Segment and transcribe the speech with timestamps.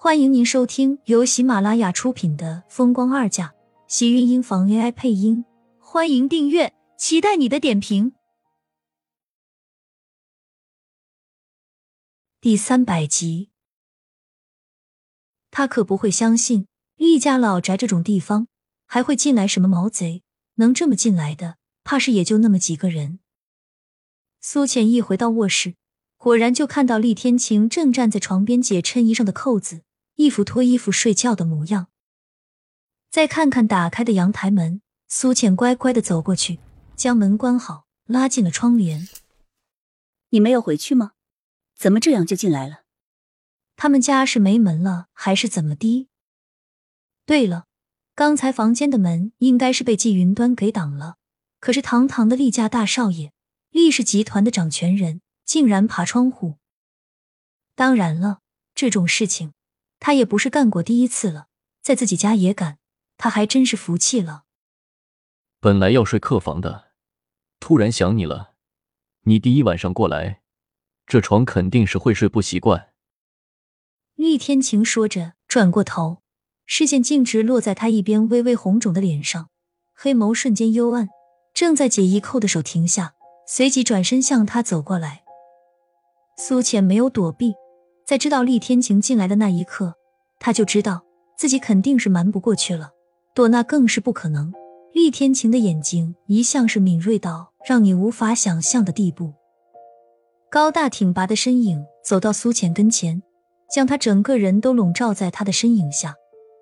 [0.00, 3.48] 欢迎您收听由喜马拉雅出品的《风光二嫁》，
[3.88, 5.44] 喜运音房 AI 配音。
[5.80, 8.12] 欢迎订阅，期待你的点评。
[12.40, 13.50] 第三百集，
[15.50, 18.46] 他可不会相信厉家老宅这种地方
[18.86, 20.22] 还会进来什么毛贼，
[20.54, 23.18] 能这么进来的，怕是也就那么几个人。
[24.40, 25.74] 苏浅一回到卧室。
[26.16, 29.82] 果然，就看到厉天晴正站在床边解衬衣上的扣子，
[30.18, 31.86] 一副脱衣服睡觉的模样。
[33.08, 36.58] 再看看打开的阳台门，苏浅乖乖的走过去，
[36.96, 39.08] 将门关好，拉进了窗帘。
[40.30, 41.12] 你没有回去吗？
[41.76, 42.82] 怎么这样就进来了？
[43.76, 46.08] 他们家是没门了，还是怎么的？
[47.24, 47.66] 对了，
[48.16, 51.18] 刚才房间的门应该是被季云端给挡了。
[51.60, 53.32] 可是堂堂的厉家大少爷，
[53.70, 55.20] 厉氏集团的掌权人。
[55.44, 56.58] 竟然爬窗户！
[57.74, 58.40] 当然了，
[58.74, 59.54] 这种事情
[60.00, 61.48] 他也不是干过第一次了，
[61.82, 62.78] 在自己家也敢，
[63.16, 64.44] 他还真是服气了。
[65.60, 66.92] 本来要睡客房的，
[67.58, 68.54] 突然想你了。
[69.22, 70.40] 你第一晚上过来，
[71.06, 72.92] 这床肯定是会睡不习惯。
[74.14, 76.22] 厉天晴说着，转过头，
[76.64, 79.50] 视线径直落在他一边微微红肿的脸上，
[79.94, 81.08] 黑眸瞬间幽暗。
[81.54, 83.14] 正在解衣扣的手停下，
[83.46, 85.24] 随即转身向他走过来。
[86.36, 87.54] 苏浅没有躲避，
[88.08, 89.94] 在知道厉天晴进来的那一刻，
[90.40, 91.04] 他就知道
[91.36, 92.92] 自己肯定是瞒不过去了，
[93.34, 94.50] 躲那更是不可能。
[94.94, 99.34] 厉天晴的眼睛一向是敏锐到让你无法想象的地步，
[100.50, 103.22] 高大挺拔的身影走到苏浅跟前，
[103.70, 106.14] 将他整个人都笼罩在他的身影下，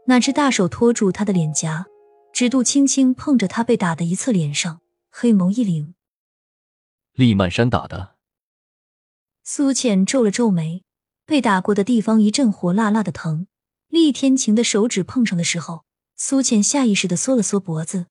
[0.08, 1.86] 那只大手托住他的脸颊，
[2.32, 4.80] 指肚轻轻碰着他被打的一侧脸上，
[5.12, 5.92] 黑眸一凛
[7.14, 8.16] ：“厉曼山打的。”
[9.48, 10.82] 苏浅皱了皱眉，
[11.26, 13.48] 被打过的地方一阵火辣辣的疼。
[13.88, 15.84] 厉天晴的手指碰上的时候，
[16.16, 18.06] 苏浅下意识的缩了缩脖子，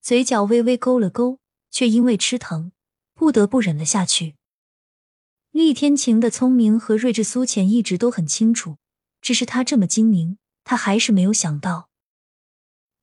[0.00, 1.38] 嘴角微微勾了勾，
[1.70, 2.72] 却因为吃疼，
[3.14, 4.34] 不得不忍了下去。
[5.50, 8.76] 厉天晴的聪明和睿智，苏浅一直都很清楚，
[9.20, 11.88] 只是他这么精明，他还是没有想到。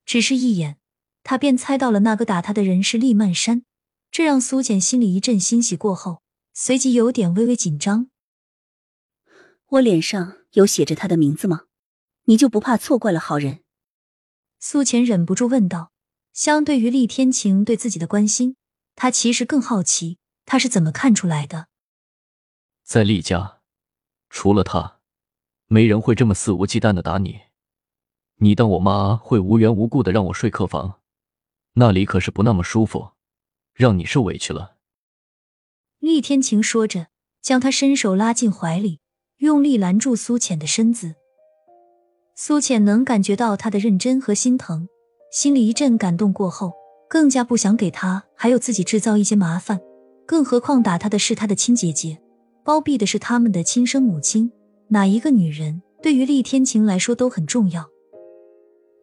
[0.04, 0.78] 只是一眼，
[1.22, 3.64] 他便猜到了那个打他的人是厉曼山，
[4.10, 5.76] 这让苏浅心里一阵欣喜。
[5.76, 6.22] 过后。
[6.54, 8.10] 随即有点微微紧张。
[9.72, 11.62] 我脸上有写着他的名字吗？
[12.24, 13.64] 你就不怕错怪了好人？
[14.58, 15.92] 苏浅忍不住问道。
[16.34, 18.56] 相对于厉天晴对自己的关心，
[18.94, 21.68] 他其实更好奇他是怎么看出来的。
[22.82, 23.60] 在厉家，
[24.30, 25.00] 除了他，
[25.66, 27.40] 没人会这么肆无忌惮的打你。
[28.36, 31.00] 你当我妈会无缘无故的让我睡客房？
[31.74, 33.12] 那里可是不那么舒服，
[33.74, 34.76] 让你受委屈了。
[35.98, 37.08] 厉天晴说着，
[37.42, 39.00] 将他伸手拉进怀里，
[39.42, 41.16] 用力拦住苏浅的身子。
[42.36, 44.88] 苏浅能感觉到他的认真和心疼，
[45.32, 46.32] 心里一阵感动。
[46.32, 46.72] 过后，
[47.08, 49.80] 更加不想给他还有自己制造一些麻烦。
[50.26, 52.22] 更何况打他的是他的亲姐姐，
[52.62, 54.52] 包庇的是他们的亲生母亲。
[54.90, 57.88] 哪一个女人对于厉天晴来说都很重要。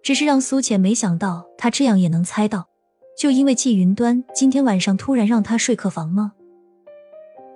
[0.02, 2.70] 只是让苏浅没想到，他这样也能猜到，
[3.18, 6.32] 就因为季云端今天晚上突然让他睡客房吗？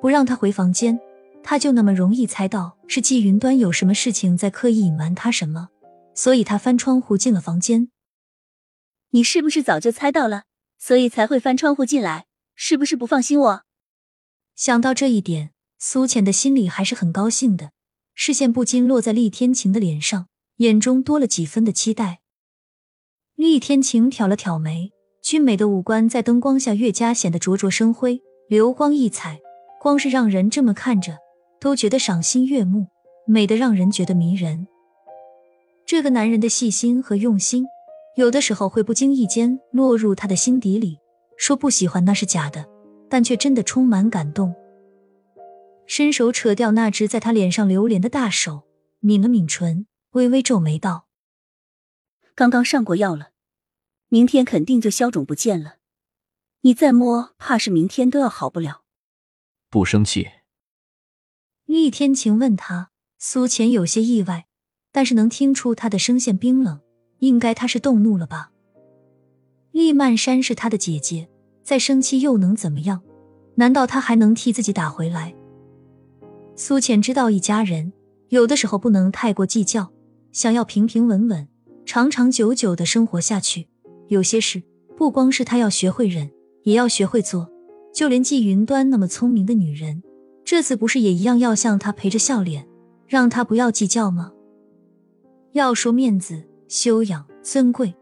[0.02, 1.00] 不让他回房间，
[1.44, 5.68] 他就那么容易猜到是季云端有什么事情在刻意隐瞒他什么，
[6.16, 7.90] 所以他翻窗户进了房间。
[9.12, 10.44] 你是不是早就猜到了，
[10.80, 12.26] 所以才会翻窗户进来？
[12.56, 13.64] 是不是不放心我？
[14.56, 17.72] 想到这一点，苏浅的心里还是很高兴的，
[18.16, 20.28] 视线不禁落在厉天晴的脸上，
[20.58, 22.22] 眼中多了几分的期待。
[23.36, 29.40] 厉天晴挑了挑眉，俊美的五官在灯光下越加显得灼灼生辉，流光溢彩。
[29.82, 31.18] 光是让人这么看着，
[31.64, 32.88] 都觉得赏心悦目，
[33.26, 34.68] 美得让人觉得迷人。
[35.86, 37.64] 这个男人的细心和用心，
[38.18, 41.00] 有的时候会不经意间落入他的心底里。
[41.38, 42.68] 说不喜欢那是假的，
[43.10, 44.54] 但却真的充满感动。
[45.88, 48.64] 伸手扯掉那只在他脸上流连的大手，
[49.00, 51.08] 抿了抿唇，微微皱眉道
[52.36, 53.30] ：“刚刚上过药了，
[54.10, 55.76] 明天肯定就消肿不见了。
[56.60, 58.82] 你再摸，怕是明天都要好不了。”
[59.72, 60.28] 不生气。
[61.66, 64.46] 厉天晴问他，苏浅有些意外，
[64.92, 66.82] 但是能听出他的声线冰冷，
[67.20, 68.52] 应该他是动怒了吧？
[69.72, 71.30] 厉曼山是他的姐姐，
[71.64, 73.02] 再生气又能怎么样？
[73.56, 75.34] 难道他还能替自己打回来？
[76.56, 77.94] 苏浅知道一家人
[78.28, 79.92] 有的时候不能太过计较，
[80.34, 81.48] 想要平平稳稳、
[81.86, 83.70] 长长久久的生活下去，
[84.10, 84.62] 有些事
[84.98, 86.30] 不光是他要学会忍，
[86.64, 87.50] 也要学会做。
[87.94, 90.04] 就连季云端那么聪明的女人，
[90.46, 92.68] 这次不是也一样要向他陪着笑脸，
[93.08, 94.34] 让他不要计较吗？
[95.54, 97.96] 要说面子、修养、尊贵、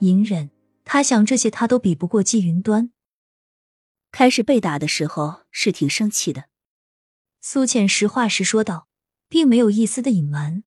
[0.00, 0.50] 隐忍，
[0.84, 2.92] 他想这些他都比不过季云端。
[4.10, 6.44] 开始被打的时候是挺生气的，
[7.40, 8.88] 苏浅实话实说道，
[9.28, 10.64] 并没有一丝的隐瞒。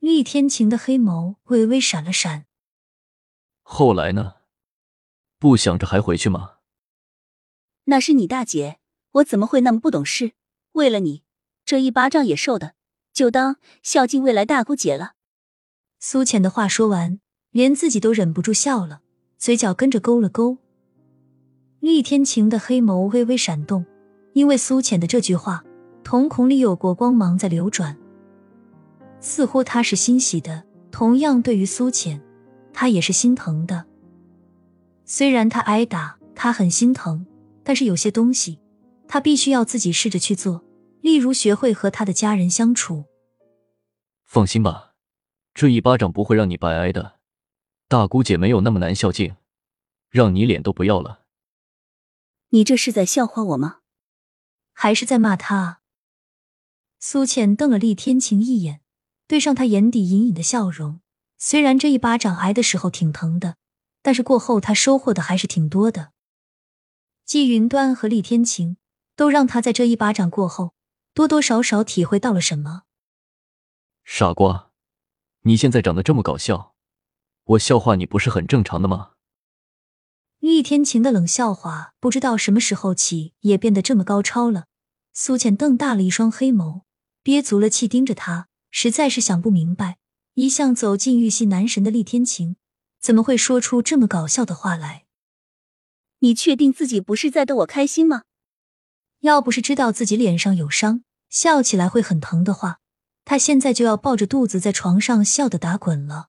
[0.00, 2.46] 厉天晴的黑眸微微闪了闪。
[3.62, 4.34] 后来呢？
[5.38, 6.56] 不想着还回去吗？
[7.84, 8.78] 那是你大姐，
[9.12, 10.32] 我怎么会那么不懂事？
[10.72, 11.22] 为了你，
[11.64, 12.74] 这一巴掌也受的，
[13.12, 15.12] 就当孝敬未来大姑姐了。
[16.00, 17.20] 苏浅的话说完，
[17.50, 19.02] 连自己都忍不住笑了，
[19.38, 20.58] 嘴角跟着勾了勾。
[21.80, 23.84] 厉天晴的黑眸微微闪动，
[24.32, 25.62] 因为苏浅的这句话，
[26.02, 27.96] 瞳孔里有过光芒在流转，
[29.20, 30.64] 似乎他是欣喜的。
[30.90, 32.20] 同样，对于苏浅，
[32.72, 33.84] 他也是心疼的。
[35.04, 37.26] 虽然他挨打，他很心疼，
[37.64, 38.58] 但是有些东西，
[39.12, 40.64] 他必须要自己试着去做，
[41.02, 43.04] 例如学会和他的家人相处。
[44.24, 44.94] 放心吧，
[45.52, 47.20] 这一巴掌不会让你白挨的。
[47.88, 49.36] 大姑姐没有那么难孝敬，
[50.08, 51.26] 让你脸都不要了。
[52.52, 53.80] 你这是在笑话我吗？
[54.72, 55.82] 还是在骂他？
[56.98, 58.80] 苏浅瞪了厉天晴一眼，
[59.26, 61.02] 对上他眼底隐隐的笑容。
[61.36, 63.58] 虽然这一巴掌挨的时候挺疼的，
[64.00, 66.12] 但是过后他收获的还是挺多的。
[67.26, 68.78] 季云端和厉天晴
[69.16, 70.74] 都让他在这一巴掌过后
[71.14, 72.82] 多多少少体会到了什么。
[74.04, 74.70] 傻瓜，
[75.42, 76.74] 你现在长得这么搞笑，
[77.44, 79.12] 我笑话你不是很正常的吗？
[80.40, 84.66] 厉天晴的冷笑话，不知道什么时候起也变得这么高超了。
[85.12, 86.82] 苏浅瞪大了一双黑眸，
[87.22, 89.98] 憋足了气盯着他，实在是想不明白，
[90.34, 92.56] 一向走进玉系男神的厉天晴，
[92.98, 95.04] 怎么会说出这么搞笑的话来？
[96.20, 98.22] 你确定自己不是在逗我开心吗？
[99.22, 102.80] 要不是知道自己脸上有伤，笑起来会很疼的话，
[103.24, 106.28] 他现在就要抱着肚子在床上笑得打滚了。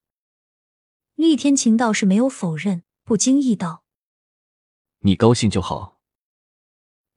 [1.16, 3.84] 厉天晴倒是没有否认，不经意道。
[5.00, 6.00] 你高兴就好。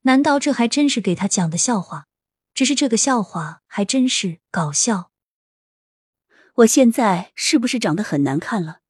[0.02, 2.06] 难道这还真是给他讲的笑话？
[2.54, 5.10] 只是这个笑话还真是搞笑。
[6.54, 8.80] 我现在是不是长得很难看了？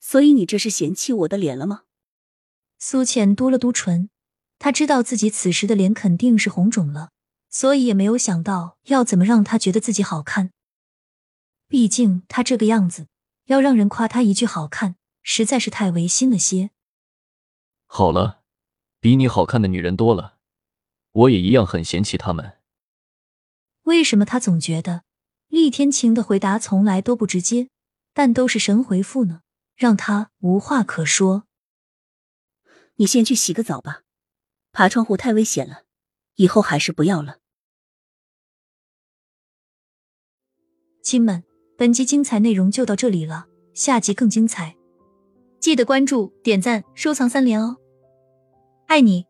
[0.00, 1.82] 所以你这是嫌弃我的脸了吗？
[2.78, 4.08] 苏浅嘟了嘟唇，
[4.58, 7.10] 他知道自己此时的脸肯定是红肿了，
[7.50, 10.50] 所以也没有想到要怎么让他觉得自己好看。
[11.68, 13.08] 毕竟他这个样子，
[13.46, 16.70] 要让人夸他一句好看，实在是太违心了些。
[17.86, 18.42] 好了，
[19.00, 20.38] 比你好看的女人多了，
[21.12, 22.58] 我也一样很嫌弃她们。
[23.82, 25.04] 为什么他总觉得
[25.48, 27.68] 厉天晴的回答从来都不直接，
[28.12, 29.42] 但都是神回复呢？
[29.76, 31.44] 让他无话可说。
[32.96, 34.02] 你先去洗个澡吧，
[34.76, 35.84] 爬窗户太危险了，
[36.34, 37.38] 以后还是不要了。
[41.02, 41.42] 亲们，
[41.78, 44.76] 本集精彩内容就到这里了，下集更精彩。
[45.60, 47.78] 记得关注、点赞、收藏三连哦，
[48.86, 49.24] 爱你！